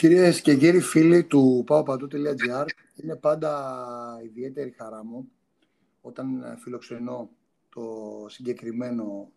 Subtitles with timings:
[0.00, 2.66] Κυρίες και κύριοι φίλοι του paopantou.gr,
[3.02, 5.28] είναι πάντα ιδιαίτερη χαρά μου
[6.00, 7.30] όταν φιλοξενώ
[7.68, 7.82] το
[8.28, 9.32] συγκεκριμένο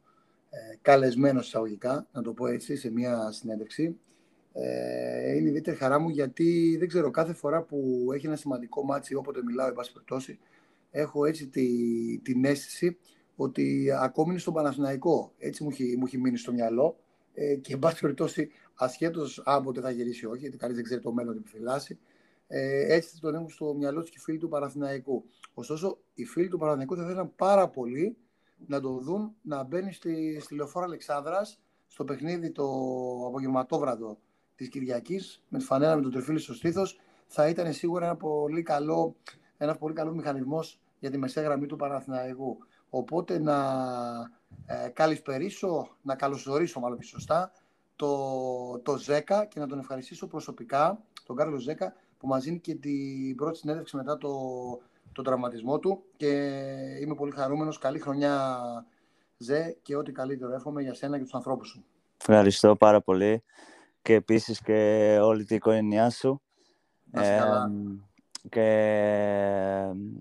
[0.50, 4.00] ε, καλεσμένο εισαγωγικά, να το πω έτσι, σε μια συνέντευξη.
[4.54, 9.16] Ε, είναι ιδιαίτερη χαρά μου γιατί δεν ξέρω, κάθε φορά που έχει ένα σημαντικό μάτσι,
[9.16, 10.40] όποτε μιλάω, εν πάση περιπτώσει,
[10.92, 11.68] έχω έτσι τη,
[12.24, 12.98] την αίσθηση
[13.36, 15.34] ότι ακόμη είναι στον Παναθηναϊκό.
[15.38, 16.98] Έτσι μου έχει, μου έχει μείνει στο μυαλό
[17.34, 20.86] ε, και εν πάση περιπτώσει ασχέτως αν ποτέ θα γυρίσει ή όχι, γιατί κανείς δεν
[20.86, 22.00] ξέρει το μέλλον τι επιφυλάσσει.
[22.48, 25.26] Ε, έτσι τον έχουν στο μυαλό του και οι φίλοι του Παναθηναϊκού.
[25.54, 28.18] Ωστόσο, οι φίλοι του Παναθηναϊκού θα ήθελαν πάρα πολύ
[28.68, 32.64] να το δουν να μπαίνει στη, στη λεωφόρα Αλεξάνδρας στο παιχνίδι το
[33.28, 34.18] απογευματόβραδο
[34.56, 37.00] της Κυριακής με τη φανέλα με τον τριφύλι στο στήθος.
[37.28, 39.16] Θα ήταν σίγουρα ένα πολύ καλό,
[39.58, 42.58] ένας πολύ καλός μηχανισμός για τη μεσαία γραμμή του Παναθηναϊκού.
[42.90, 43.58] Οπότε να
[44.66, 47.52] ε, καλησπερίσω, να καλωσορίσω μάλλον πιο σωστά,
[47.96, 52.76] το, το Ζέκα και να τον ευχαριστήσω προσωπικά, τον Κάρλο Ζέκα, που μας δίνει και
[52.76, 54.32] την πρώτη συνέντευξη μετά το,
[55.12, 56.28] το τραυματισμό του και
[57.02, 57.78] είμαι πολύ χαρούμενος.
[57.78, 58.60] Καλή χρονιά,
[59.38, 61.86] Ζέ, και ό,τι καλύτερο εύχομαι για σένα και τους ανθρώπους σου.
[62.18, 63.44] Ευχαριστώ πάρα πολύ
[64.02, 66.42] και επίσης και όλη την οικογένειά σου.
[67.12, 67.72] Να καλά.
[68.50, 68.62] και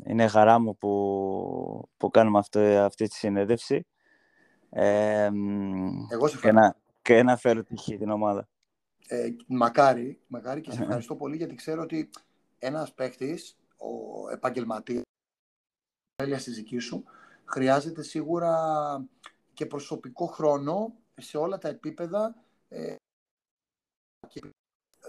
[0.05, 3.87] είναι χαρά μου που, που κάνουμε αυτό, αυτή τη συνέντευξη.
[4.71, 8.49] Εγώ σε και, να, και να φέρω τυχή την ομάδα.
[9.09, 12.11] Ε, μακάρι, μακάρι και σε ευχαριστώ πολύ γιατί ξέρω ότι
[12.59, 15.03] ένας παίχτης, ο επαγγελματίας,
[16.45, 17.05] τη δική σου,
[17.45, 18.55] χρειάζεται σίγουρα
[19.53, 22.35] και προσωπικό χρόνο σε όλα τα επίπεδα
[22.69, 22.95] ε,
[24.29, 24.41] και,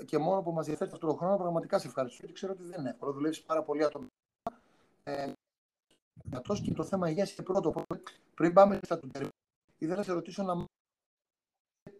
[0.06, 2.80] και, μόνο που μας διαθέτει αυτό το χρόνο πραγματικά σε ευχαριστώ γιατί ξέρω ότι δεν
[2.80, 4.12] είναι εύκολο, δουλεύεις πάρα πολύ ατομικά
[5.04, 5.32] ε,
[6.64, 7.74] και το θέμα υγείας είναι πρώτο.
[8.34, 9.10] Πριν πάμε στα του
[9.78, 10.66] ήθελα να σε ρωτήσω να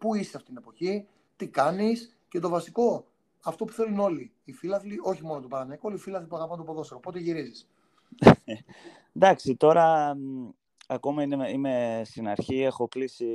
[0.04, 3.06] πού είσαι αυτή την εποχή, τι κάνεις και το βασικό,
[3.44, 4.32] αυτό που θέλουν όλοι.
[4.44, 7.00] Οι φίλαθλοι, όχι μόνο του Παναγενικού, όλοι οι φίλαθλοι που αγαπάνε το ποδόσφαιρο.
[7.00, 7.68] Πότε γυρίζεις;
[9.16, 10.16] Εντάξει, τώρα
[10.86, 13.26] ακόμα είμαι, είμαι στην αρχή, έχω κλείσει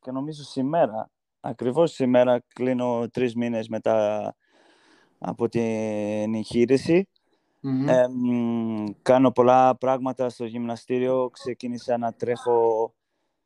[0.00, 1.10] και νομίζω σήμερα,
[1.40, 4.34] ακριβώς σήμερα κλείνω τρεις μήνες μετά
[5.18, 7.08] από την εγχειρηση
[9.02, 12.92] κάνω πολλά πράγματα στο γυμναστήριο, ξεκίνησα να τρέχω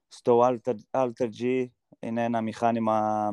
[0.08, 1.66] στο Alter, Alter G,
[2.00, 3.28] είναι ένα μηχάνημα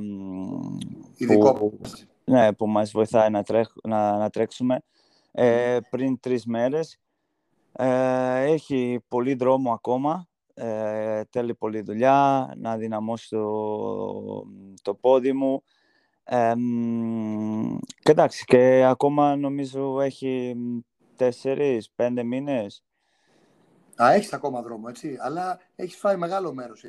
[1.27, 1.79] που,
[2.23, 3.43] ναι, που μας βοηθάει να,
[3.83, 4.83] να, να τρέξουμε.
[5.31, 6.99] Ε, πριν τρεις μέρες.
[7.71, 10.27] Ε, έχει πολύ δρόμο ακόμα.
[10.53, 14.43] Ε, θέλει πολλή δουλειά, να δυναμώσει το,
[14.81, 15.63] το πόδι μου.
[16.23, 16.53] Ε,
[17.99, 20.55] και εντάξει, και ακόμα νομίζω έχει
[21.15, 22.83] τέσσερις, πέντε μήνες.
[23.95, 26.85] Α, έχεις ακόμα δρόμο, έτσι, αλλά έχεις φάει μεγάλο μέρος.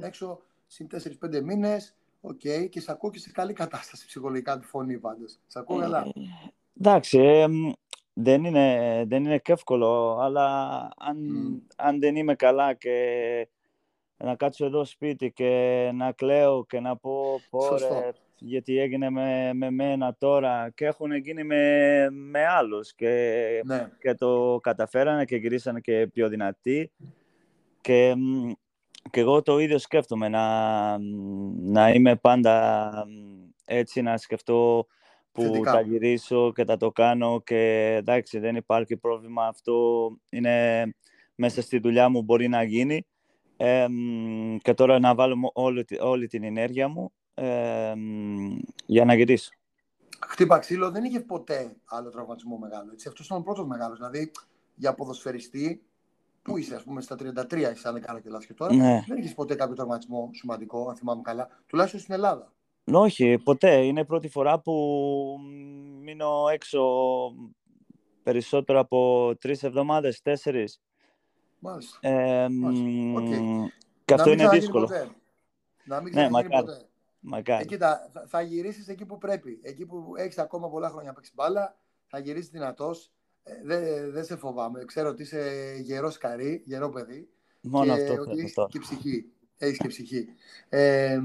[0.00, 0.86] Έχω συν
[1.22, 1.96] 4-5 μήνες.
[2.20, 5.38] OK, okay, και σε ακούω και σε καλή κατάσταση ψυχολογικά τη φωνή πάντως.
[5.46, 6.02] Σε ακούω καλά.
[6.02, 6.10] Ε,
[6.80, 7.46] εντάξει, ε,
[8.12, 11.18] δεν, είναι, δεν είναι και εύκολο, αλλά αν,
[11.76, 12.94] αν δεν είμαι καλά και
[14.16, 19.70] να κάτσω εδώ σπίτι και να κλαίω και να πω πόρε, γιατί έγινε με, με
[19.70, 23.90] μένα τώρα και έχουν γίνει με, με άλλους και, ναι.
[24.00, 26.90] και το καταφέρανε και γυρίσανε και πιο δυνατοί
[27.80, 28.14] και
[29.10, 30.98] και εγώ το ίδιο σκέφτομαι, να,
[31.62, 32.90] να είμαι πάντα
[33.64, 34.86] έτσι, να σκεφτώ
[35.32, 35.72] που Θετικά.
[35.72, 40.82] θα γυρίσω και θα το κάνω και εντάξει δεν υπάρχει πρόβλημα, αυτό είναι
[41.34, 43.06] μέσα στη δουλειά μου μπορεί να γίνει
[43.56, 43.86] ε,
[44.62, 47.92] και τώρα να βάλω όλη, όλη την ενέργεια μου ε,
[48.86, 49.50] για να γυρίσω.
[50.26, 52.90] Χτύπα ξύλο δεν είχε ποτέ άλλο τραυματισμό μεγάλο.
[52.92, 53.08] Έτσι.
[53.08, 53.98] Αυτός ήταν ο πρώτος μεγάλος.
[53.98, 54.30] Δηλαδή
[54.74, 55.82] για ποδοσφαιριστή
[56.42, 58.74] Πού είσαι, ας πούμε, στα 33, είσαι, αν δεν κάνω και λάθος και τώρα.
[58.74, 59.04] Ναι.
[59.06, 61.48] Δεν έχεις ποτέ κάποιο τραυματισμό σημαντικό, αν θυμάμαι καλά.
[61.66, 62.52] Τουλάχιστον στην Ελλάδα.
[62.92, 63.84] Όχι, ποτέ.
[63.84, 64.74] Είναι η πρώτη φορά που
[66.02, 66.80] μείνω έξω
[68.22, 70.80] περισσότερο από τρεις εβδομάδες, τέσσερις.
[71.58, 71.98] Μάλιστα.
[72.00, 72.46] Ε,
[73.14, 73.68] Okay.
[74.04, 74.86] Και αυτό είναι δύσκολο.
[74.86, 75.08] Ποτέ.
[75.84, 76.64] Να μην ναι, μακάρι.
[76.64, 76.88] ποτέ.
[77.20, 77.62] Μακάρι.
[77.62, 79.60] Ε, κοίτα, θα, θα γυρίσεις εκεί που πρέπει.
[79.62, 81.76] Εκεί που έχεις ακόμα πολλά χρόνια παίξεις μπάλα,
[82.06, 83.12] θα γυρίσεις δυνατός.
[83.48, 84.84] Ε, δεν δε σε φοβάμαι.
[84.84, 87.28] Ξέρω ότι είσαι γερός καρύ, γερό παιδί.
[87.60, 89.32] Μόνο και αυτό ότι έχεις και ψυχή.
[89.58, 90.28] Έχεις και ψυχή.
[90.68, 91.20] Ε,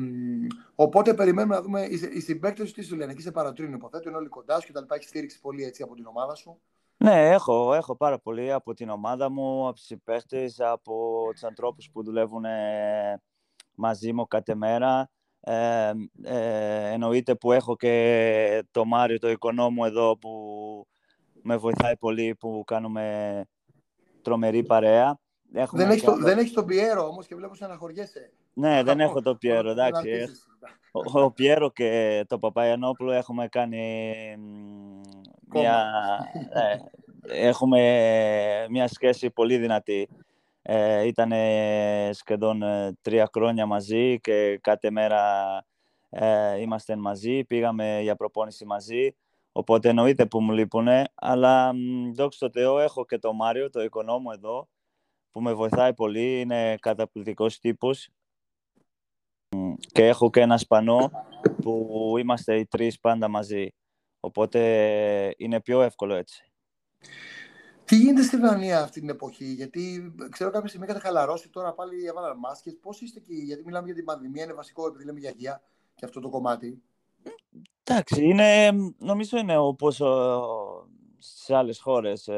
[0.75, 1.85] οπότε περιμένουμε να δούμε.
[2.13, 4.81] Οι συμπαίκτε τι σου λένε, εκεί σε παρατρύνουν, υποθέτω, είναι όλοι κοντά σου και τα
[4.81, 4.95] λοιπά.
[4.95, 6.59] Έχεις στήριξη πολύ έτσι από την ομάδα σου.
[6.97, 11.89] Ναι, έχω, έχω πάρα πολύ από την ομάδα μου, από του συμπαίκτες, από τους ανθρώπους
[11.89, 12.43] που δουλεύουν
[13.75, 15.09] μαζί μου κάθε μέρα.
[15.45, 15.91] Ε,
[16.23, 20.31] ε, εννοείται που έχω και το Μάριο, το οικονόμο εδώ που
[21.43, 23.45] με βοηθάει πολύ που κάνουμε
[24.21, 25.19] τρομερή παρέα.
[25.71, 28.31] δεν έχει, το, δεν έχει τον Πιέρο όμως και βλέπω να αναχωριέσαι.
[28.53, 30.29] Ναι, δεν έχω το Πιέρο, εντάξει.
[30.91, 34.03] Ο, ο Πιέρο και το Παπαϊανόπουλο έχουμε κάνει
[35.53, 35.85] μια,
[36.49, 36.77] ε,
[37.47, 37.81] έχουμε
[38.69, 40.09] μια σχέση πολύ δυνατή.
[40.61, 41.31] Ε, ήταν
[42.11, 45.21] σχεδόν ε, τρία χρόνια μαζί και κάθε μέρα
[46.09, 49.15] ε, είμαστε μαζί, πήγαμε για προπόνηση μαζί.
[49.55, 51.73] Οπότε εννοείται που μου λείπουν, αλλά
[52.13, 54.69] δόξα τω Θεώ έχω και το Μάριο, το οικονόμο εδώ,
[55.31, 58.09] που με βοηθάει πολύ, είναι καταπληκτικός τύπος.
[59.91, 61.11] Και έχω και ένα Σπανό
[61.61, 63.67] που είμαστε οι τρεις πάντα μαζί.
[64.19, 64.59] Οπότε
[65.37, 66.51] είναι πιο εύκολο έτσι.
[67.85, 72.05] Τι γίνεται στη Δανία αυτή την εποχή, γιατί ξέρω κάποια στιγμή είχατε χαλαρώσει, τώρα πάλι
[72.05, 72.77] έβαλαν μάσκες.
[72.81, 75.63] Πώς είστε εκεί, γιατί μιλάμε για την πανδημία, είναι βασικό επειδή λέμε για υγεία
[75.95, 76.81] και αυτό το κομμάτι.
[77.83, 80.01] Εντάξει, είναι, νομίζω είναι όπως
[81.17, 82.29] σε άλλες χώρες.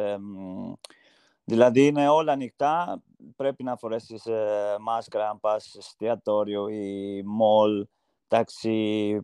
[1.43, 3.03] δηλαδή είναι όλα ανοιχτά,
[3.35, 7.87] πρέπει να φορέσεις ε, μάσκρα αν πας εστιατόριο ή μολ,
[8.27, 9.19] ταξί,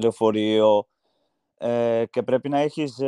[0.00, 0.86] λεωφορείο
[1.64, 3.00] ε, και πρέπει να έχεις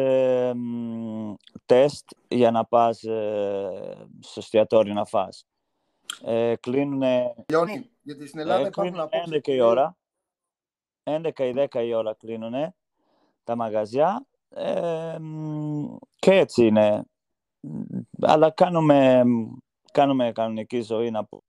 [1.66, 5.46] τεστ για να πας ε, στο εστιατόριο να φας.
[6.24, 7.34] Ε, κλείνουνε...
[8.02, 9.96] γιατί στην Ελλάδα υπάρχουν 11 η ώρα.
[11.04, 12.74] 11 ή 10 η ώρα κλείνουν
[13.44, 15.16] τα μαγαζιά ε,
[16.16, 17.04] και έτσι είναι.
[18.20, 19.24] Αλλά κάνουμε,
[19.92, 21.44] κάνουμε κανονική ζωή, να πω.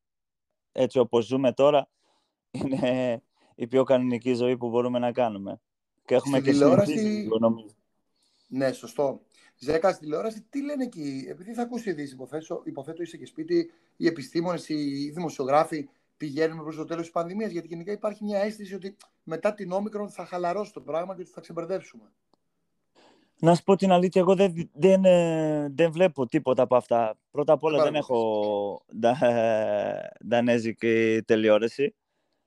[0.71, 1.89] έτσι όπως ζούμε τώρα,
[2.51, 3.21] είναι
[3.55, 5.61] η πιο κανονική ζωή που μπορούμε να κάνουμε.
[6.05, 7.27] Και έχουμε και τηλεόραση...
[8.47, 9.21] Ναι, σωστό.
[9.57, 13.71] Ζέκα, στη τηλεόραση, τι λένε εκεί, επειδή θα ακούσει ειδήσεις, υποθέτω, υποθέτω είσαι και σπίτι,
[13.97, 17.51] οι επιστήμονες, οι δημοσιογράφοι, πηγαίνουμε προς το τέλος της πανδημίας.
[17.51, 21.31] Γιατί γενικά υπάρχει μια αίσθηση ότι μετά την όμικρον θα χαλαρώσει το πράγμα και ότι
[21.31, 22.11] θα ξεμπερδέψουμε.
[23.39, 27.17] Να σου πω την αλήθεια, εγώ δεν, δεν, ε, δεν βλέπω τίποτα από αυτά.
[27.31, 28.85] Πρώτα απ' όλα δεν έχω
[30.19, 31.95] δανέζικη τηλεόραση.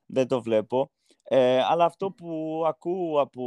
[0.07, 0.91] Δεν το βλέπω.
[1.31, 3.43] Ε, αλλά αυτό που ακούω από,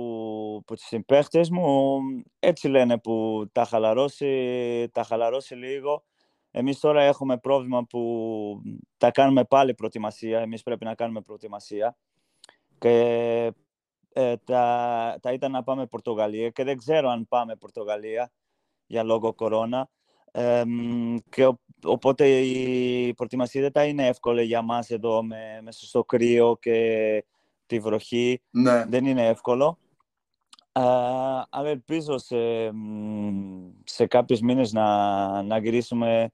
[0.59, 1.97] από τις συμπαίχτες μου,
[2.39, 6.03] έτσι λένε που τα χαλαρώσει, τα χαλαρώσει λίγο
[6.51, 8.61] εμείς τώρα έχουμε πρόβλημα που
[8.97, 10.39] τα κάνουμε πάλι προετοιμασία.
[10.39, 11.97] Εμείς πρέπει να κάνουμε προετοιμασία.
[12.79, 13.53] Και
[14.13, 18.31] ε, τα, τα ήταν να πάμε Πορτογαλία και δεν ξέρω αν πάμε Πορτογαλία
[18.85, 19.89] για λόγω κορώνα.
[20.31, 20.63] Ε,
[21.29, 21.51] και
[21.83, 27.25] οπότε η προετοιμασία δεν θα είναι εύκολη για μας εδώ με, μέσα στο κρύο και
[27.65, 28.41] τη βροχή.
[28.49, 28.85] Ναι.
[28.85, 29.77] Δεν είναι εύκολο.
[30.73, 32.71] Uh, αλλά ελπίζω σε,
[33.83, 36.31] σε κάποιους μήνες να, να γυρίσουμε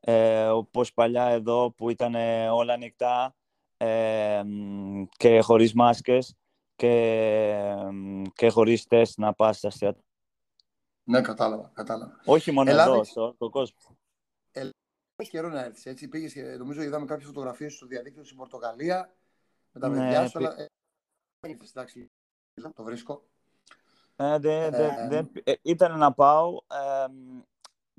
[0.00, 2.14] ε, όπως παλιά εδώ που ήταν
[2.50, 3.34] όλα ανοιχτά
[3.76, 4.42] ε,
[5.16, 6.36] και χωρίς μάσκες
[6.76, 7.74] και,
[8.34, 10.08] και χωρίς τεστ να πας στα αστιατόρια.
[11.04, 12.20] Ναι, κατάλαβα, κατάλαβα.
[12.24, 12.90] Όχι μόνο Ελλάδα...
[12.90, 13.78] εδώ, στον κόσμο.
[15.16, 15.86] Έχει καιρό να έρθεις.
[15.86, 16.08] Έτσι.
[16.08, 19.14] Πήγες, νομίζω είδαμε κάποιες φωτογραφίες στο διαδίκτυο στην Πορτογαλία
[19.72, 20.38] με τα ναι, παιδιά σου.
[20.38, 20.60] Αλλά...
[20.60, 20.66] Ε,
[21.70, 22.10] εντάξει,
[22.74, 23.24] το βρίσκω.
[24.16, 26.54] Ε, δε, δε, δε, ε, ήταν να πάω.
[26.54, 27.06] Ε,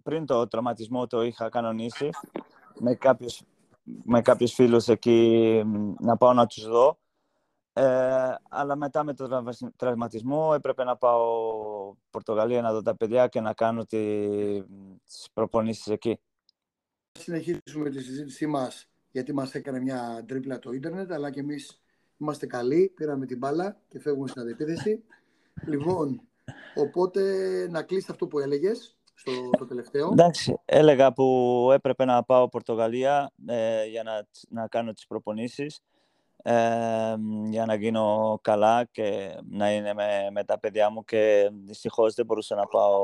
[0.03, 2.09] πριν το τραυματισμό το είχα κανονίσει
[2.79, 3.41] με κάποιους,
[3.83, 5.61] με κάποιους φίλους εκεί
[5.99, 6.99] να πάω να τους δω.
[7.73, 9.43] Ε, αλλά μετά με το
[9.75, 11.25] τραυματισμό έπρεπε να πάω
[12.09, 16.19] Πορτογαλία να δω τα παιδιά και να κάνω τις προπονήσεις εκεί.
[17.11, 21.81] Συνεχίσουμε τη συζήτησή μας γιατί μας έκανε μια τρίπλα το ίντερνετ αλλά και εμείς
[22.17, 25.03] είμαστε καλοί, πήραμε την μπάλα και φεύγουμε στην αντιπίθεση.
[25.65, 26.21] Λοιπόν,
[26.75, 27.21] οπότε
[27.69, 30.09] να κλείσει αυτό που έλεγες στο το τελευταίο.
[30.11, 35.81] Εντάξει, έλεγα που έπρεπε να πάω Πορτογαλία ε, για να, να κάνω τις προπονήσεις
[36.43, 37.15] ε,
[37.49, 42.25] για να γίνω καλά και να είναι με, με τα παιδιά μου και δυστυχώς δεν
[42.25, 43.01] μπορούσα να πάω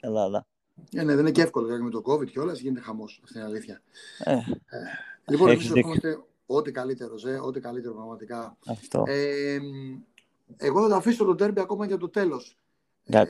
[0.00, 0.46] Ελλάδα.
[0.92, 3.20] Ε, ναι, δεν είναι και εύκολο με το COVID και όλα, γίνεται χαμός.
[3.24, 3.82] Αυτή είναι η αλήθεια.
[4.24, 4.42] Ε, ε,
[5.28, 8.56] λοιπόν, εμείς ευχόμαστε ό,τι καλύτερος, ζε, ό,τι καλύτερο πραγματικά.
[8.66, 9.04] Αυτό.
[9.06, 9.58] Ε,
[10.56, 12.58] εγώ θα το αφήσω το τέρμπι ακόμα για το τέλος.
[13.04, 13.24] Ε,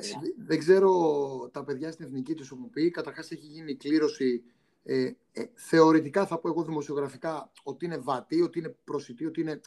[0.46, 2.90] δεν ξέρω τα παιδιά στην εθνική τους μου πει.
[2.90, 4.42] Καταρχάς έχει γίνει κλήρωση.
[4.82, 9.60] Ε, ε, θεωρητικά θα πω εγώ δημοσιογραφικά ότι είναι βατή, ότι είναι προσιτή, ότι είναι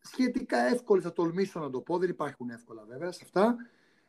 [0.00, 1.02] σχετικά εύκολη.
[1.02, 1.98] Θα τολμήσω να το πω.
[1.98, 3.56] Δεν υπάρχουν εύκολα βέβαια σε αυτά.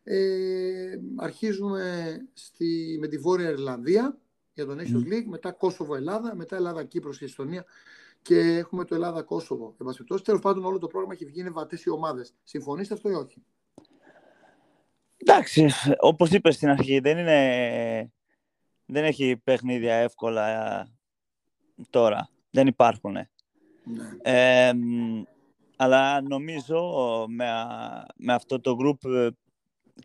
[0.03, 4.17] Ε, αρχίζουμε στη, με τη Βόρεια Ιρλανδία
[4.53, 7.65] για τον Nations League, μετά Κόσοβο-Ελλάδα, μετά Ελλάδα-Κύπρος και Εστονία
[8.21, 9.75] και έχουμε το Ελλάδα-Κόσοβο.
[10.23, 12.33] Τέλος πάντων, όλο το πρόγραμμα έχει βγει, είναι βατές οι ομάδες.
[12.43, 13.43] Συμφωνείτε αυτό ή όχι;
[15.17, 18.11] Εντάξει, όπως είπες στην αρχή, δεν, είναι,
[18.85, 20.87] δεν έχει παιχνίδια εύκολα
[21.89, 22.29] τώρα.
[22.51, 23.11] Δεν υπάρχουν.
[23.13, 23.27] Ναι.
[25.75, 27.45] αλλά νομίζω με,
[28.15, 29.29] με αυτό το group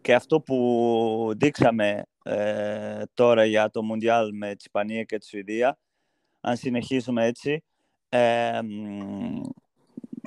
[0.00, 5.78] και αυτό που δείξαμε ε, τώρα για το Μουντιάλ με τη Ισπανία και τη Σουηδία,
[6.40, 7.64] αν συνεχίσουμε έτσι,
[8.16, 8.60] Ε,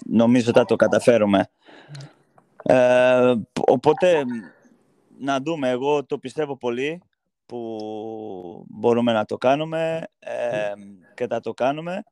[0.05, 1.49] νομίζω ότι θα το καταφέρουμε.
[2.63, 3.35] Ε,
[3.67, 4.23] οπότε,
[5.19, 5.69] να δούμε.
[5.69, 7.01] Εγώ το πιστεύω πολύ
[7.45, 10.73] που μπορούμε να το κάνουμε ε,
[11.13, 12.03] και θα το κάνουμε.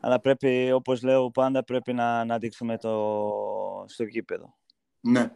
[0.00, 4.54] Αλλά πρέπει, όπως λέω πάντα, πρέπει να, να δείξουμε το στο γήπεδο.
[5.00, 5.30] Ναι.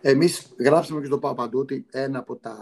[0.00, 2.56] Εμείς γράψαμε και στο Παπαντού ότι ένα από τα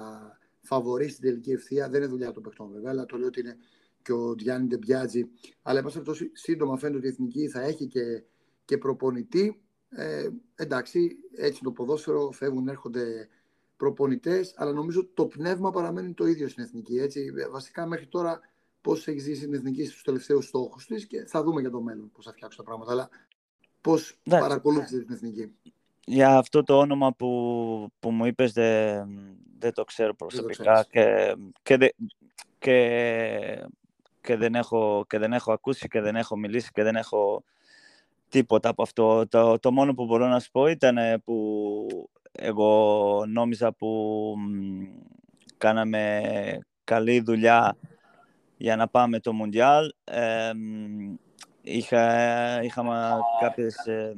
[0.61, 3.57] φαβορή στην τελική ευθεία δεν είναι δουλειά των παιχτών βέβαια, αλλά το λέω ότι είναι
[4.05, 5.29] και ο Γιάννη Ντεμπιάτζη.
[5.63, 8.23] Αλλά εν πάση σύντομα φαίνεται ότι η Εθνική θα έχει και,
[8.65, 9.63] και προπονητή.
[9.89, 13.29] Ε, εντάξει, έτσι το ποδόσφαιρο φεύγουν, έρχονται
[13.77, 16.97] προπονητές, αλλά νομίζω το πνεύμα παραμένει το ίδιο στην Εθνική.
[16.97, 17.33] Έτσι.
[17.51, 18.41] Βασικά μέχρι τώρα
[18.81, 22.11] πώς έχει ζήσει την Εθνική στους τελευταίους στόχους της και θα δούμε για το μέλλον
[22.13, 22.93] πώς θα φτιάξουν τα πράγματα.
[22.93, 23.09] Αλλά
[23.81, 25.53] πώς παρακολούθησε την Εθνική.
[26.07, 27.29] Για αυτό το όνομα που,
[28.01, 29.09] που μου είπες δεν,
[29.59, 31.95] δεν το ξέρω προσωπικά και, και,
[32.59, 33.69] και,
[34.25, 37.45] και, δεν έχω, και δεν έχω ακούσει και δεν έχω μιλήσει και δεν έχω
[38.29, 39.29] τίποτα από αυτό.
[39.29, 41.87] Το, το μόνο που μπορώ να σου πω ήταν που
[42.33, 44.35] εγώ νόμιζα που
[45.59, 46.23] κάναμε
[46.85, 47.77] καλή δουλειά
[48.57, 49.93] για να πάμε το Μουντιάλ.
[50.05, 50.53] Ε,
[51.63, 53.77] είχα, είχαμε κάποιες...
[53.87, 54.13] Ε,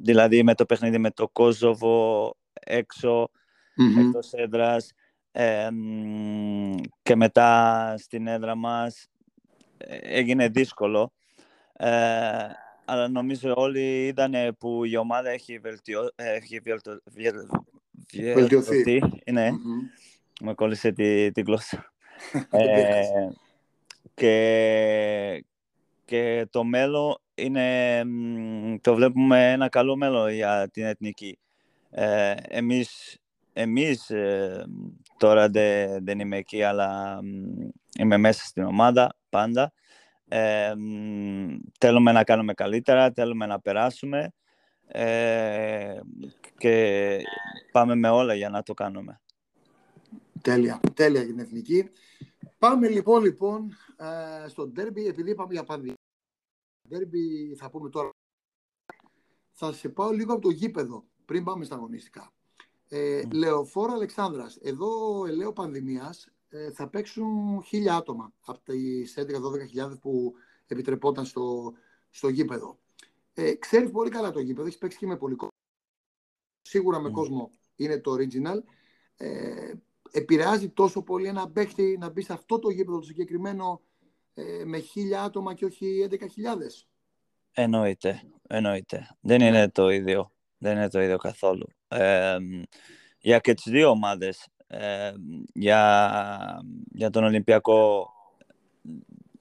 [0.00, 4.06] δηλαδή με το παιχνίδι με το Κόζοβο έξω, mm-hmm.
[4.06, 4.92] εκτός έδρας
[5.32, 5.68] ε,
[7.02, 9.08] και μετά στην έδρα μας
[10.02, 11.12] έγινε δύσκολο.
[11.72, 11.88] Ε,
[12.84, 16.10] αλλά νομίζω όλοι είδαν που η ομάδα έχει, βελτιω...
[16.14, 17.00] έχει βελτιω...
[18.34, 19.00] βελτιωθεί.
[19.30, 20.40] Ναι, mm-hmm.
[20.40, 21.92] με κόλλησε τη, τη γλώσσα.
[22.50, 23.02] ε,
[24.14, 25.44] και,
[26.04, 28.04] και το μέλλον είναι,
[28.80, 31.38] το βλέπουμε ένα καλό μέλλον για την εθνική.
[31.90, 33.18] Ε, εμείς,
[33.52, 34.64] εμείς ε,
[35.16, 37.20] τώρα δε, δεν είμαι εκεί, αλλά
[37.98, 39.72] είμαι μέσα στην ομάδα πάντα.
[40.28, 40.74] Ε,
[41.78, 44.32] θέλουμε να κάνουμε καλύτερα, θέλουμε να περάσουμε
[44.86, 46.00] ε,
[46.58, 47.18] και
[47.72, 49.20] πάμε με όλα για να το κάνουμε.
[50.42, 51.90] Τέλεια, τέλεια για την εθνική.
[52.58, 55.94] Πάμε λοιπόν, λοιπόν ε, στο ντέρμπι, επειδή είπαμε για πανδημία.
[56.88, 58.10] Ντέρμπι θα πούμε τώρα.
[59.52, 62.32] Θα σε πάω λίγο από το γήπεδο, πριν πάμε στα αγωνιστικά.
[62.94, 63.32] Ε, mm.
[63.34, 64.56] Λεωφόρο Αλεξάνδρας.
[64.56, 70.32] Εδώ, ελέω πανδημίας, ε, θα παίξουν χίλια άτομα από τις 11-12 που
[70.66, 71.72] επιτρεπόταν στο,
[72.10, 72.78] στο γήπεδο.
[73.34, 75.56] Ε, ξέρεις πολύ καλά το γήπεδο, έχεις παίξει και με πολύ κόσμο.
[76.62, 78.58] Σίγουρα με κόσμο είναι το original.
[79.16, 79.72] Ε,
[80.10, 83.80] επηρεάζει τόσο πολύ ένα παίχτη να μπει σε αυτό το γήπεδο το συγκεκριμένο
[84.34, 86.18] ε, με χίλια άτομα και όχι 11.000.
[87.52, 89.16] Εννοείται, εννοείται.
[89.20, 90.32] Δεν είναι το ίδιο.
[90.58, 91.66] Δεν είναι το ίδιο καθόλου.
[91.92, 92.36] Ε,
[93.18, 95.12] για και τις δύο ομάδες, ε,
[95.54, 98.10] για, για τον Ολυμπιακό,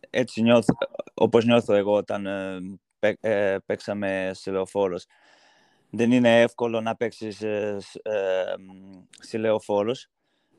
[0.09, 0.73] έτσι νιώθω,
[1.13, 5.05] όπως νιώθω εγώ όταν ε, ε, παίξαμε σε λεωφόρος.
[5.89, 7.77] Δεν είναι εύκολο να παίξεις ε,
[9.19, 10.07] σε λεωφόρος.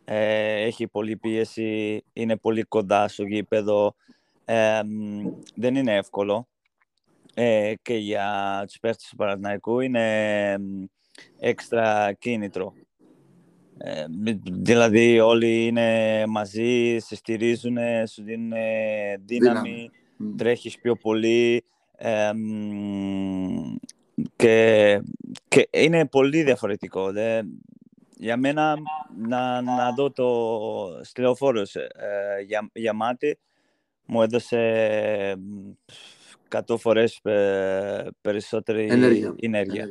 [0.05, 3.95] έχει πολλή πίεση, είναι πολύ κοντά στο γήπεδο.
[5.55, 6.49] δεν είναι εύκολο.
[7.83, 10.57] και για τους παίχτες του Παναθηναϊκού είναι
[11.39, 12.73] έξτρα κίνητρο.
[13.79, 14.05] Ε,
[14.45, 17.77] δηλαδή όλοι είναι μαζί, σε στηρίζουν,
[18.07, 18.53] σου δίνουν
[19.25, 19.91] δύναμη, δύναμη.
[20.37, 21.65] τρέχεις πιο πολύ
[24.37, 25.01] και,
[25.49, 27.13] και, είναι πολύ διαφορετικό.
[27.13, 27.43] Δε.
[28.17, 28.77] Για μένα
[29.17, 31.89] να, να δω το στυλοφόρος ε,
[32.47, 33.39] για, για μάτι
[34.07, 35.37] μου έδωσε
[36.67, 39.35] 100 φορές ε, περισσότερη ενέργεια.
[39.41, 39.89] ενέργεια.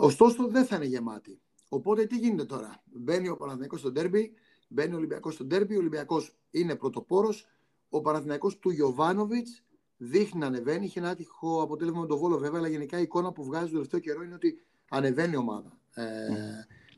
[0.00, 1.40] Ωστόσο δεν θα είναι γεμάτη.
[1.68, 4.32] Οπότε τι γίνεται τώρα; Μπαίνει ο Παναθηναϊκός στο ντέρμπι,
[4.68, 7.46] μπαίνει ο Ολυμπιακός στο ντέρμπι, ο Ολυμπιακός είναι πρωτοπόρος,
[7.88, 9.62] ο Παναθηναϊκός του Γιωβάνοβιτς
[9.96, 10.84] δείχνει να ανεβαίνει.
[10.84, 13.72] Είχε ένα άτυχο αποτέλεσμα με τον Βόλο βέβαια, αλλά γενικά η εικόνα που βγάζει το
[13.72, 15.78] τελευταίο καιρό είναι ότι ανεβαίνει η ομάδα.
[15.94, 16.04] Ε,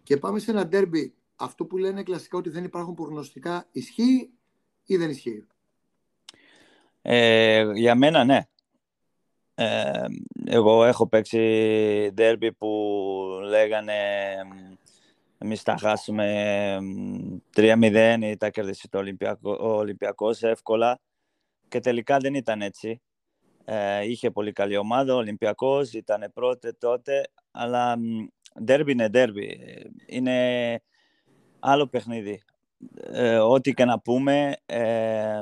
[0.02, 1.14] Και πάμε σε ένα ντέρμπι.
[1.36, 4.30] Αυτό που λένε κλασικά ότι δεν υπάρχουν προγνωστικά ισχύει
[4.84, 5.46] ή δεν ισχύει;
[7.02, 8.46] Ε, για μένα ναι.
[9.62, 10.04] Ε,
[10.44, 11.38] εγώ έχω παίξει
[12.14, 12.68] ντέρμπι που
[13.48, 13.92] λέγανε
[15.38, 16.78] εμείς θα χάσουμε
[17.56, 21.00] 3-0 ή θα κερδίσει το Ολυμπιακό, ο Ολυμπιακός εύκολα
[21.68, 23.02] και τελικά δεν ήταν έτσι.
[23.64, 27.96] Ε, είχε πολύ καλή ομάδα, ο Ολυμπιακός ήταν πρώτο τότε, αλλά
[28.64, 29.58] ντέρμπι είναι ντέρμπι.
[30.06, 30.80] Είναι
[31.60, 32.42] άλλο παιχνίδι.
[33.12, 35.40] Ε, ό,τι και να πούμε, ε,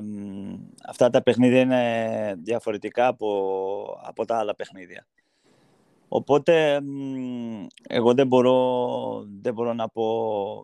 [0.89, 5.07] αυτά τα παιχνίδια είναι διαφορετικά από, από τα άλλα παιχνίδια.
[6.13, 6.81] Οπότε,
[7.89, 10.05] εγώ δεν μπορώ, δεν μπορώ να πω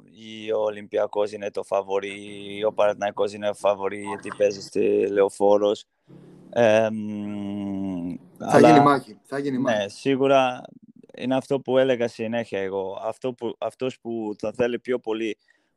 [0.05, 2.15] ή ο Ολυμπιακός είναι το φαβορή
[2.59, 5.85] ή ο Παρατναϊκός είναι ο φαβορή γιατί παίζει στη Λεωφόρος.
[6.53, 6.91] θα
[8.39, 9.19] αλλά, γίνει μάχη.
[9.23, 9.79] Θα γίνει μάχη.
[9.79, 10.63] Ναι, σίγουρα
[11.17, 12.99] είναι αυτό που έλεγα συνέχεια εγώ.
[13.03, 15.37] Αυτό που, αυτός που θα θέλει πιο πολύ,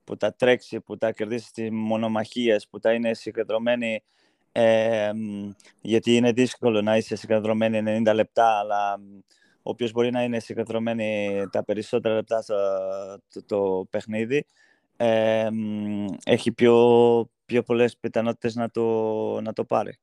[0.10, 4.04] που θα τρέξει, που θα κερδίσει τις μονομαχίες, που θα είναι συγκεντρωμένη
[4.52, 5.12] ε,
[5.82, 9.00] γιατί είναι δύσκολο να είσαι συγκεντρωμένη 90 λεπτά, αλλά
[9.62, 12.56] όποιος μπορεί να είναι συγκεντρωμένη τα περισσότερα λεπτά στο
[13.34, 14.46] το, το παιχνίδι,
[14.98, 15.50] ε,
[16.26, 16.76] έχει πιο,
[17.46, 18.84] πιο πολλές πιθανότητες να το,
[19.42, 19.98] να το πάρει.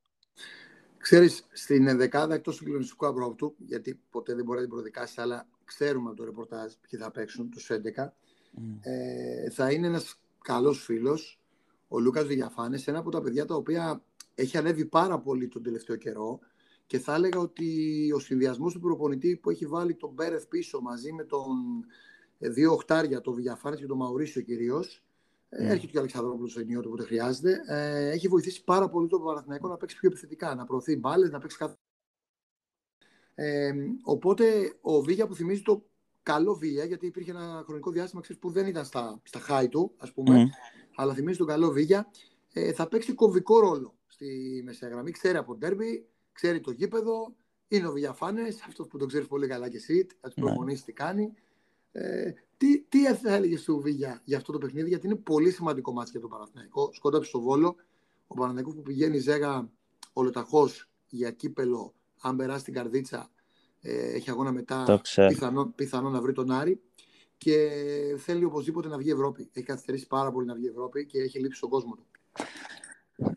[0.97, 5.49] Ξέρεις, στην δεκάδα εκτός του κληρονιστικού αγρόπτου, γιατί ποτέ δεν μπορεί να την προδικάσει, αλλά
[5.65, 8.13] ξέρουμε από το ρεπορτάζ ποιοι θα παίξουν, τους 11,
[8.57, 8.79] mm.
[8.81, 11.41] ε, θα είναι ένας καλός φίλος,
[11.89, 14.03] ο Λούκας Βηγιαφάνη, ένα από τα παιδιά τα οποία
[14.35, 16.39] έχει ανέβει πάρα πολύ τον τελευταίο καιρό
[16.87, 21.13] και θα έλεγα ότι ο συνδυασμός του προπονητή που έχει βάλει τον Μπέρεθ πίσω μαζί
[21.13, 21.47] με τον
[22.39, 25.07] ε, δύο οχτάρια, τον Βηγιαφάνη και τον Μαουρίσιο κυρίως,
[25.51, 25.59] Mm.
[25.59, 27.63] Έρχεται και ο Αλεξανδρόπουλος στο ενίο όποτε χρειάζεται.
[27.67, 31.39] Ε, έχει βοηθήσει πάρα πολύ τον Παναθηναϊκό να παίξει πιο επιθετικά, να προωθεί μπάλες, να
[31.39, 31.77] παίξει κάθε.
[33.35, 33.73] Ε,
[34.03, 35.87] οπότε ο Βίγια που θυμίζει το
[36.27, 39.93] καλό Βίγια, γιατί υπήρχε ένα χρονικό διάστημα ξέρεις, που δεν ήταν στα, στα high του,
[39.97, 40.51] ας πούμε, mm.
[40.97, 42.11] αλλά θυμίζει τον καλό Βίγια,
[42.53, 45.11] ε, θα παίξει κομβικό ρόλο στη μεσαία γραμμή.
[45.11, 47.35] Ξέρει από ντέρμπι, ξέρει το γήπεδο,
[47.69, 50.93] είναι ο Βηγιαφάνε, αυτός που τον ξέρεις πολύ καλά και εσύ, θα του προπονήσεις τι
[50.93, 51.33] κάνει.
[51.93, 55.93] Ε, τι, τι θα έλεγες στο Βίγια για αυτό το παιχνίδι, γιατί είναι πολύ σημαντικό
[55.93, 56.91] μάτι για τον Παναθηναϊκό.
[56.93, 57.77] Σκόνταψε στο Βόλο.
[58.27, 59.71] Ο Παναθηναϊκός που πηγαίνει ζέγα
[60.13, 63.36] ολοταχώς για κύπελο, αν περάσει την καρδίτσα, ε,
[64.15, 66.81] έχει αγώνα μετά, πιθανό, πιθανό να βρει τον Άρη.
[67.39, 67.69] Και
[68.19, 69.51] θέλει οπωσδήποτε να βγει Ευρώπη.
[69.53, 72.07] Έχει καθυστερήσει πάρα πολύ να βγει Ευρώπη και έχει λείψει στον κόσμο του.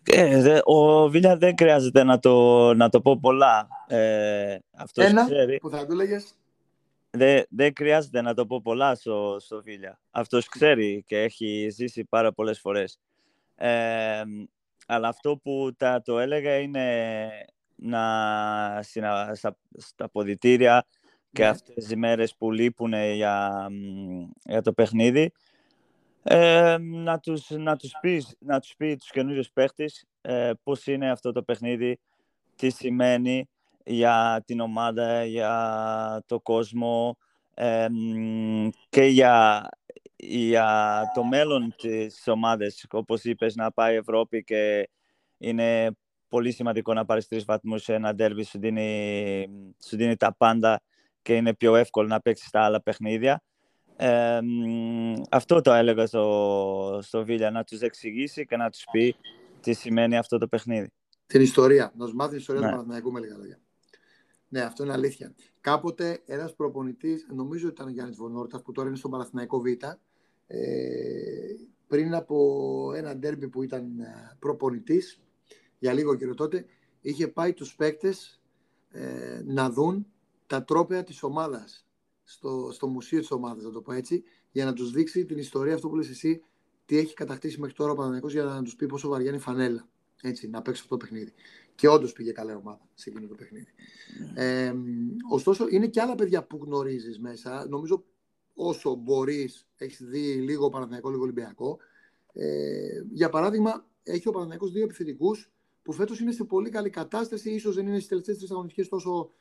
[0.04, 3.68] Ε, ο Βίλια δεν χρειάζεται να το, να το πω πολλά.
[3.88, 5.58] Ε, αυτός Ένα ξέρει.
[5.58, 6.34] που θα του λέγες.
[7.10, 10.00] Δεν, δεν χρειάζεται να το πω πολλά στο, στο Βίλια.
[10.12, 13.00] Αυτός ξέρει και έχει ζήσει πάρα πολλές φορές.
[13.56, 14.24] Ε,
[14.88, 17.30] αλλά αυτό που τα, το έλεγα είναι
[17.82, 18.80] να
[19.34, 20.86] στα, στα ποδητήρια
[21.32, 21.48] και ναι.
[21.48, 23.68] αυτές τις μέρες που λείπουν για,
[24.44, 25.32] για το παιχνίδι
[26.24, 31.12] ε, να, τους, να, τους πεις, να τους πει τους καινούριους παίχτες ε, πώς είναι
[31.12, 32.00] αυτό το παιχνίδι,
[32.56, 33.50] τι σημαίνει
[33.86, 37.18] για την ομάδα, για το κόσμο
[38.90, 39.70] και για,
[40.16, 42.86] για το μέλλον της ομάδας.
[42.92, 44.90] Όπως είπες, να πάει Ευρώπη και
[45.38, 45.92] είναι
[46.30, 49.50] πολύ σημαντικό να πάρεις τρεις βαθμούς σε ένα ντέρβι, σου δίνει,
[49.86, 50.82] σου δίνει τα πάντα
[51.22, 53.42] και είναι πιο εύκολο να παίξεις τα άλλα παιχνίδια.
[53.96, 54.40] Ε,
[55.30, 59.16] αυτό το έλεγα στο, στο Βίλια, να τους εξηγήσει και να τους πει
[59.62, 60.92] τι σημαίνει αυτό το παιχνίδι.
[61.28, 62.68] Την ιστορία, να σου μάθει την ιστορία ναι.
[62.68, 63.60] του Παναθηναϊκού με λίγα λόγια.
[64.50, 65.34] Ναι, αυτό είναι αλήθεια.
[65.62, 69.66] Κάποτε ένας προπονητής, νομίζω ότι ήταν ο Γιάννης Βονόρτας, που τώρα είναι στον Παναθηναϊκό Β,
[70.48, 70.60] ε,
[71.88, 75.22] πριν από ένα ντέρμπι που ήταν ε, προπονητής,
[75.80, 76.66] για λίγο καιρό τότε,
[77.02, 78.42] είχε πάει τους παίκτες
[78.90, 80.08] ε, να δουν
[80.48, 81.86] τα τρόπαια της ομάδας
[82.24, 85.74] στο, στο μουσείο της ομάδας, να το πω έτσι, για να τους δείξει την ιστορία,
[85.74, 86.42] αυτό που λες εσύ,
[86.86, 89.42] τι έχει κατακτήσει μέχρι τώρα ο Παναγενικό για να τους πει πόσο βαριά είναι η
[89.42, 89.88] φανέλα.
[90.22, 91.34] Έτσι, να παίξει αυτό το παιχνίδι.
[91.76, 93.68] Και όντως πήγε καλά ομάδα σε εκείνο το παιχνίδι.
[94.34, 94.74] Ε,
[95.30, 97.68] ωστόσο, είναι και άλλα παιδιά που γνωρίζεις μέσα.
[97.70, 98.04] Νομίζω
[98.54, 101.78] όσο μπορείς, έχεις δει λίγο Παναθηναϊκό, λίγο Ολυμπιακό.
[102.34, 107.58] Ε, για παράδειγμα, έχει ο Παναθηναϊκός δύο επιθετικούς που φέτος είναι σε πολύ καλή κατάσταση.
[107.58, 109.32] σω δεν είναι στις τελευταίες τρεις αγωνιστικές τόσο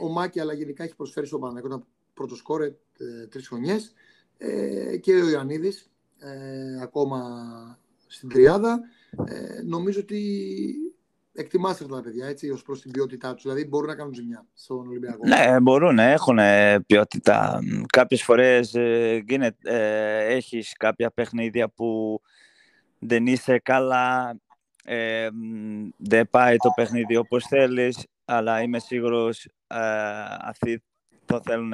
[0.00, 2.66] ο Μάκη, αλλά γενικά έχει προσφέρει στον Παναθηναϊκό πρώτο σκόρε
[2.98, 3.92] ε, τρεις χρονιές.
[4.38, 7.20] Ε, και ο Ιωαννίδης ε, ακόμα
[8.06, 8.80] στην τριάδα.
[9.26, 10.42] Ε, νομίζω ότι
[11.32, 13.42] εκτιμάστε αυτά τα παιδιά έτσι, ως προς την ποιότητά τους.
[13.42, 15.26] Δηλαδή μπορούν να κάνουν ζημιά στον Ολυμπιακό.
[15.26, 16.38] Ναι, μπορούν, έχουν
[16.86, 17.60] ποιότητα.
[17.92, 19.24] Κάποιες φορές ε,
[19.62, 22.20] ε, έχεις κάποια παιχνίδια που
[22.98, 24.36] δεν είσαι καλά,
[24.90, 25.28] ε,
[25.96, 29.78] δεν πάει το παιχνίδι όπως θέλεις, αλλά είμαι σίγουρος ε,
[30.40, 30.82] αυτοί
[31.24, 31.72] το θέλουν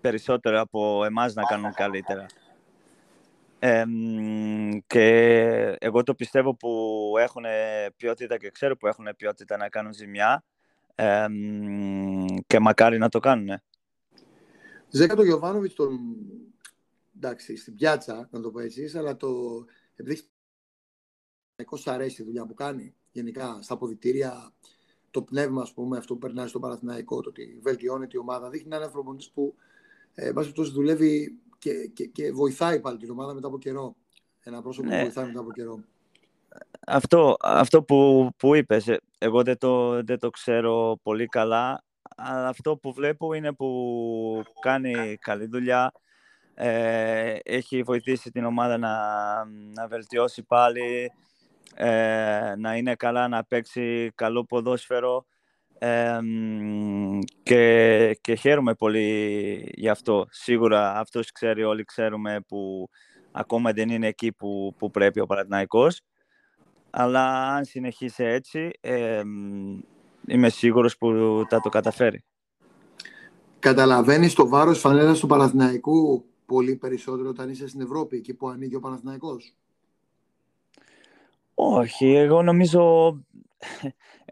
[0.00, 2.26] περισσότερο από εμάς να κάνουν καλύτερα.
[4.86, 5.06] και
[5.78, 7.44] εγώ το πιστεύω που έχουν
[7.96, 10.44] ποιότητα και ξέρω που έχουν ποιότητα να κάνουν ζημιά
[12.46, 13.60] και μακάρι να το κάνουν.
[14.88, 15.98] Ζέκα το Γιωβάνοβιτς τον...
[17.16, 19.28] εντάξει, στην πιάτσα, να το πω έτσι, αλλά το...
[19.96, 20.28] επειδή
[21.76, 24.52] σ' αρέσει η δουλειά που κάνει, γενικά στα αποδητήρια,
[25.10, 28.76] το πνεύμα, ας πούμε, αυτό που περνάει στο Παραθυναϊκό, το ότι βελτιώνεται η ομάδα, δείχνει
[28.76, 29.54] ένα προπονητή που
[30.14, 30.32] ε,
[30.72, 33.96] δουλεύει και, και, και, βοηθάει πάλι την ομάδα μετά από καιρό.
[34.40, 34.96] Ένα πρόσωπο ναι.
[34.96, 35.80] που βοηθάει μετά από καιρό.
[36.86, 41.84] Αυτό, αυτό που, που είπες, ε, εγώ δεν το, δεν το ξέρω πολύ καλά,
[42.16, 45.92] αλλά αυτό που βλέπω είναι που κάνει καλή δουλειά,
[46.54, 48.94] ε, έχει βοηθήσει την ομάδα να,
[49.74, 51.12] να βελτιώσει πάλι,
[51.74, 55.26] ε, να είναι καλά, να παίξει καλό ποδόσφαιρο
[57.42, 60.26] και, και χαίρομαι πολύ γι' αυτό.
[60.30, 62.88] Σίγουρα αυτός ξέρει, όλοι ξέρουμε που
[63.32, 66.00] ακόμα δεν είναι εκεί που, που πρέπει ο Παναθηναϊκός.
[66.90, 68.70] Αλλά αν συνεχίσει έτσι,
[70.26, 72.24] είμαι σίγουρος που θα το καταφέρει.
[73.58, 78.74] Καταλαβαίνεις το βάρος φανέλας του Παναθηναϊκού πολύ περισσότερο όταν είσαι στην Ευρώπη, εκεί που ανοίγει
[78.74, 79.56] ο Παναθηναϊκός;
[81.58, 83.12] Όχι, εγώ νομίζω,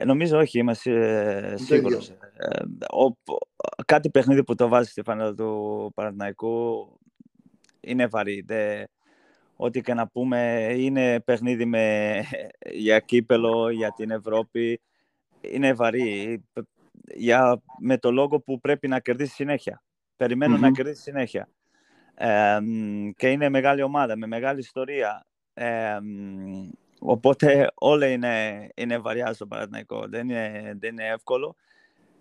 [0.05, 0.75] νομίζω όχι, είμαι
[1.55, 2.09] σίγουρος.
[2.09, 2.17] Ε,
[3.87, 6.89] κάτι παιχνίδι που το βάζει στη φανέλα του Παναθηναϊκού
[7.81, 8.45] είναι βαρύ.
[9.57, 12.15] ό,τι και να πούμε είναι παιχνίδι με,
[12.73, 14.81] για κύπελο, για την Ευρώπη.
[15.41, 16.45] Είναι βαρύ.
[17.15, 19.83] Για, με το λόγο που πρέπει να κερδίσει συνέχεια.
[20.59, 21.49] να κερδίσει συνέχεια.
[23.17, 25.27] και είναι μεγάλη ομάδα, με μεγάλη ιστορία.
[27.05, 30.05] Οπότε όλα είναι, είναι βαριά στο Παναθηναϊκό.
[30.09, 31.57] Δεν είναι, δεν είναι εύκολο.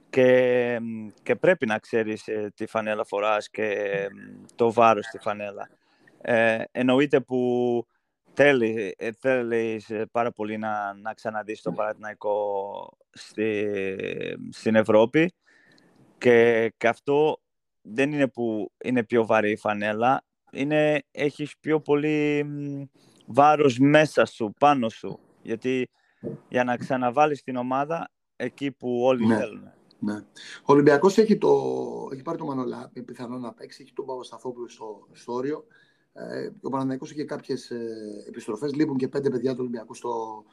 [0.09, 0.79] Και,
[1.23, 4.07] και πρέπει να ξέρεις ε, τι φανέλα φοράς και
[4.55, 5.69] το βάρος στη φανέλα.
[6.21, 7.85] Ε, εννοείται που
[8.33, 13.67] θέλει, ε, θέλεις πάρα πολύ να, να ξαναδείς το Παναθηναϊκό στη,
[14.49, 15.33] στην Ευρώπη
[16.17, 17.41] και, και αυτό
[17.81, 22.45] δεν είναι που είναι πιο βαρύ η φανέλα, είναι, έχεις πιο πολύ
[23.25, 25.19] βάρος μέσα σου, πάνω σου.
[25.41, 25.89] Γιατί
[26.49, 29.38] για να ξαναβάλεις την ομάδα εκεί που όλοι ναι.
[29.38, 29.71] θέλουν.
[29.99, 30.15] Ναι.
[30.59, 31.49] Ο Ολυμπιακός έχει, το...
[32.13, 35.65] έχει πάρει το Μανολά, πιθανό να παίξει, έχει τον Παπασταθόπουλο στο, στο όριο.
[36.13, 37.88] Ε, ο Παναναναϊκός έχει κάποιες ε,
[38.27, 38.75] επιστροφές.
[38.75, 40.43] Λείπουν και πέντε παιδιά του Ολυμπιακού στο.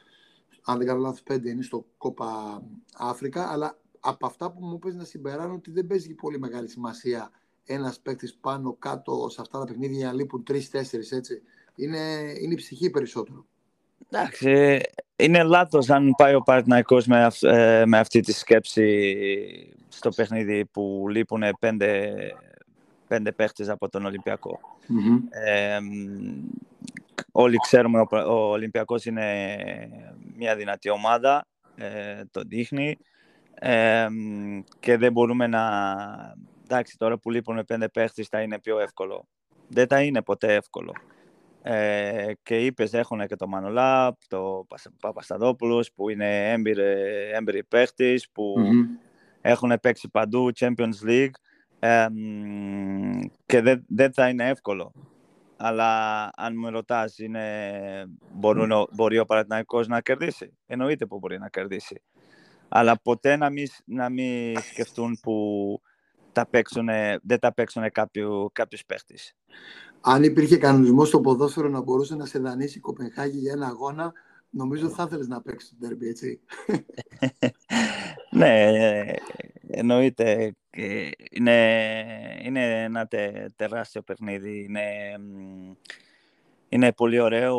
[0.63, 2.61] Αν δεν κάνω λάθος, πέντε είναι στο Κόπα
[2.97, 3.51] Αφρικα.
[3.51, 7.31] Αλλά από αυτά που μου παίζει να συμπεράνω ότι δεν παίζει πολύ μεγάλη σημασία
[7.65, 11.41] ένας παίκτης πάνω κάτω σε αυτά τα παιχνίδια για να λείπουν τρει-τέσσερι έτσι.
[11.75, 13.45] Είναι, είναι η ψυχή περισσότερο.
[14.09, 14.81] Εντάξει,
[15.15, 21.05] είναι λάθος αν πάει ο Παναθηναϊκός με, ε, με αυτή τη σκέψη στο παιχνίδι που
[21.09, 22.13] λείπουν πέντε,
[23.07, 24.59] πέντε παίχτες από τον ολυμπιακο
[27.31, 29.55] όλοι ξέρουμε ο, ο Ολυμπιακός είναι
[30.35, 32.97] μια δυνατή ομάδα, ε, το δείχνει
[34.79, 35.61] και δεν μπορούμε να...
[36.63, 39.27] Εντάξει, τώρα που λείπουν πέντε παίχτες θα είναι πιο εύκολο.
[39.67, 40.93] Δεν θα είναι ποτέ εύκολο.
[41.63, 44.67] Ε, και είπες έχουν και το Μανολά, το
[44.99, 46.83] Παπασταδόπουλος που είναι έμπειροι,
[47.33, 47.63] έμπειροι
[48.33, 48.53] που
[49.41, 51.31] έχουν παίξει παντού Champions League
[53.45, 54.93] και δεν, δεν θα είναι εύκολο.
[55.57, 57.15] Αλλά αν με ρωτάς,
[58.91, 62.01] μπορεί ο Παναθηναϊκός να κερδίσει; Εννοείται που μπορεί να κερδίσει.
[62.67, 65.81] Αλλά ποτέ να μην, να μην σκεφτούν που
[66.31, 66.47] τα
[67.23, 67.83] δεν τα παίξουν
[68.53, 69.35] κάποιος παίχτης
[70.01, 74.13] αν υπήρχε κανονισμός στο ποδόσφαιρο να μπορούσε να σε δανείσει η Κοπενχάγη για ένα αγώνα,
[74.49, 76.39] νομίζω θα ήθελε να παίξεις το τέρμπι, έτσι.
[78.37, 78.71] ναι,
[79.67, 80.55] εννοείται.
[81.31, 83.07] Είναι, είναι ένα
[83.55, 84.63] τεράστιο παιχνίδι.
[84.63, 84.83] Είναι,
[86.69, 87.57] είναι πολύ ωραίο.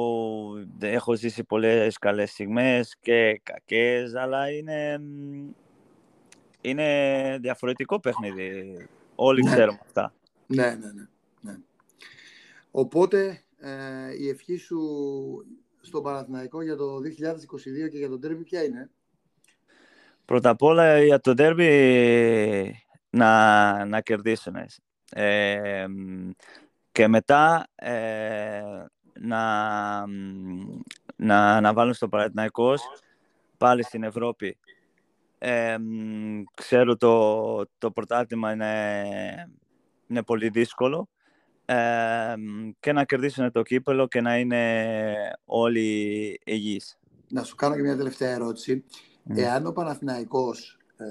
[0.80, 5.00] Έχω ζήσει πολλές καλές στιγμές και κακές, αλλά είναι,
[6.60, 8.76] είναι διαφορετικό παιχνίδι.
[9.14, 9.50] Όλοι ναι.
[9.50, 10.14] ξέρουμε αυτά.
[10.46, 11.06] Ναι, ναι, ναι.
[12.74, 14.80] Οπότε ε, η ευχή σου
[15.80, 18.90] στον Παναθηναϊκό για το 2022 και για τον τέρμπι ποια είναι;
[20.24, 24.54] Πρώτα απ' όλα για το τέρμπι να, να κερδίσουν.
[25.10, 25.84] Ε,
[26.92, 28.62] και μετά ε,
[29.20, 30.04] να,
[31.16, 32.74] να, να βάλουν στο Παναθηναϊκό
[33.56, 34.58] πάλι στην Ευρώπη.
[35.38, 35.76] Ε,
[36.54, 39.50] ξέρω το, το πρωτάθλημα είναι,
[40.06, 41.08] είναι πολύ δύσκολο
[42.80, 46.98] και να κερδίσουν το κύπελο και να είναι όλοι υγιείς.
[47.28, 48.84] Να σου κάνω και μια τελευταία ερώτηση.
[49.28, 51.04] Εάν ο Παναθηναϊκός ε,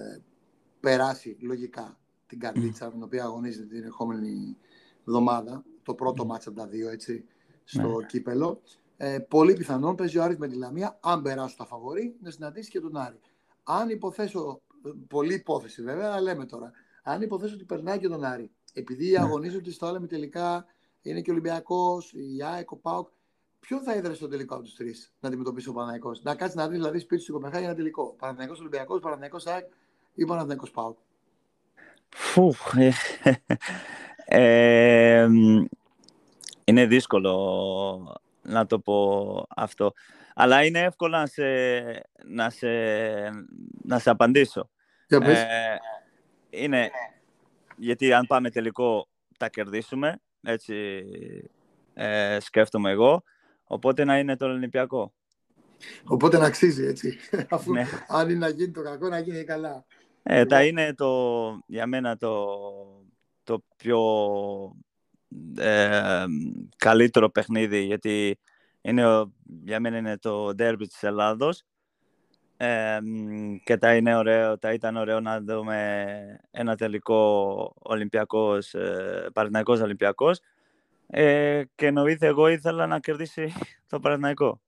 [0.80, 1.98] περάσει λογικά
[2.28, 2.88] την καρδίτσα mm.
[2.88, 4.58] με την οποία αγωνίζεται την ερχόμενη
[5.08, 6.28] εβδομάδα, το πρώτο mm.
[6.28, 7.26] μάτς από τα δύο, έτσι,
[7.64, 8.06] στο mm.
[8.06, 8.62] κύπελο,
[8.98, 12.70] ε, πολύ πιθανόν παίζει ο Άρης με τη Λαμία, αν περάσουν τα φαβορή, να συναντήσει
[12.70, 13.20] και τον Άρη.
[13.64, 14.62] Αν υποθέσω,
[15.08, 16.72] πολύ υπόθεση βέβαια, αλλά λέμε τώρα,
[17.02, 19.20] αν υποθέσω ότι περνάει και τον Άρη επειδή ναι.
[19.20, 20.66] αγωνίζονται στο άλλο τελικά
[21.02, 23.08] είναι και ο Ολυμπιακός, η ΑΕΚ, ο ΠΑΟΚ.
[23.60, 26.12] Ποιο θα έδρασε στο τελικό από τους τρεις να αντιμετωπίσει ο Παναγικό.
[26.22, 28.16] Να κάτσει να δει δηλαδή σπίτι του Κοπεχάγη ένα τελικό.
[28.20, 29.66] Παναγικό Ολυμπιακός, Παναγικό ΑΕΚ
[30.14, 30.98] ή Παναγικό ΠΑΟΚ;
[32.10, 32.54] Φου.
[32.76, 32.92] Ε,
[34.26, 35.28] ε,
[36.64, 39.94] είναι δύσκολο να το πω αυτό.
[40.36, 41.44] Αλλά είναι εύκολο να σε,
[42.26, 42.68] να σε,
[43.84, 44.70] να σε απαντήσω.
[45.08, 45.18] Ε,
[46.52, 46.92] είναι
[47.78, 51.04] γιατί αν πάμε τελικό τα κερδίσουμε, έτσι
[51.94, 53.24] ε, σκέφτομαι εγώ,
[53.64, 55.14] οπότε να είναι το Ολυμπιακό.
[56.04, 57.18] Οπότε να αξίζει έτσι.
[57.50, 57.86] Αφού ναι.
[58.08, 59.86] αν είναι να γίνει το κακό, να γίνει καλά.
[60.24, 62.48] Ε, τα είναι το, για μένα το,
[63.44, 64.02] το πιο
[65.58, 66.26] ε,
[66.78, 68.40] καλύτερο παιχνίδι, γιατί
[68.82, 69.32] είναι,
[69.64, 71.64] για μένα είναι το ντέρμπι της Ελλάδος
[72.64, 73.00] ε,
[73.64, 79.30] και τα, είναι ωραίο, τα ήταν ωραίο να δούμε ένα τελικό Ολυμπιακός, ε,
[79.66, 80.42] Ολυμπιακός
[81.08, 83.54] ε, και εννοείται εγώ ήθελα να κερδίσει
[83.90, 84.62] το Παναθηναϊκό.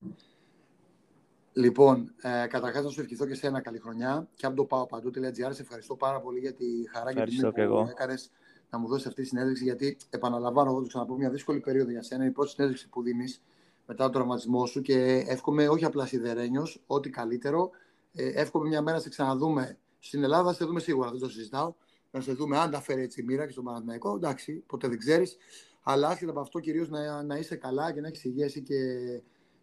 [1.53, 4.85] Λοιπόν, ε, καταρχάς να σου ευχηθώ και σε ένα καλή χρονιά και από το πάω
[4.85, 5.49] παντού.gr.
[5.49, 8.31] Σε ευχαριστώ πάρα πολύ για τη χαρά και την τιμή που έκανες
[8.69, 9.63] να μου δώσεις αυτή τη συνέντευξη.
[9.63, 12.25] Γιατί επαναλαμβάνω, εγώ το ξαναπώ, μια δύσκολη περίοδο για σένα.
[12.25, 13.43] Η πρώτη συνέντευξη που δίνεις
[13.87, 17.71] μετά τον τραυματισμό σου και εύχομαι όχι απλά σιδερένιος, ό,τι καλύτερο.
[18.13, 20.43] Ε, εύχομαι μια μέρα να σε ξαναδούμε στην Ελλάδα.
[20.43, 21.73] Θα σε δούμε σίγουρα, δεν το συζητάω.
[22.11, 24.15] Να σε δούμε αν τα φέρει έτσι η μοίρα και στον Παναθηναϊκό.
[24.15, 25.37] Εντάξει, ποτέ δεν ξέρεις.
[25.83, 28.61] Αλλά άσχετα από αυτό, κυρίως να, να είσαι καλά και να έχεις υγεία και,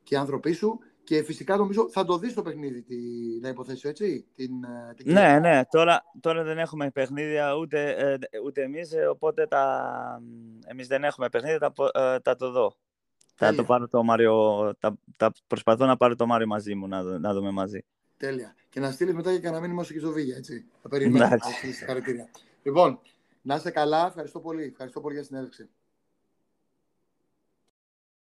[0.03, 0.79] και οι άνθρωποι σου.
[1.05, 2.97] Και φυσικά νομίζω θα το δεις το παιχνίδι, τη,
[3.41, 4.27] να υποθέσω έτσι.
[4.35, 5.61] Την, ε, την ναι, ναι.
[5.71, 10.23] Τώρα, τώρα δεν έχουμε παιχνίδια ούτε, ε, ούτε εμείς, ε, οπότε τα,
[10.67, 11.73] εμείς δεν έχουμε παιχνίδια, τα,
[12.23, 12.77] τα το δω.
[13.35, 14.35] Θα το πάρω το Μάριο,
[14.79, 17.85] τα, τα, προσπαθώ να πάρω το Μάριο μαζί μου, να, να δούμε μαζί.
[18.21, 18.55] Τέλεια.
[18.69, 20.65] Και να στείλεις μετά και κανένα μήνυμα στο Κιζοβίγια, έτσι.
[20.83, 21.39] Θα περιμένω.
[22.63, 23.01] Λοιπόν,
[23.43, 24.07] να είστε καλά.
[24.07, 24.63] Ευχαριστώ πολύ.
[24.63, 25.69] Ευχαριστώ πολύ για την συνέντευξη.